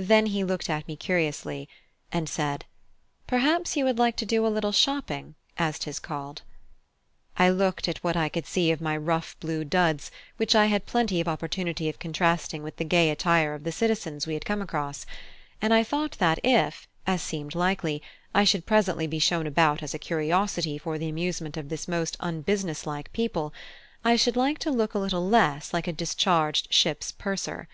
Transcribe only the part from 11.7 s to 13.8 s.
of contrasting with the gay attire of the